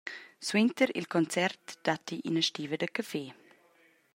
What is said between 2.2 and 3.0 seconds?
ina stiva da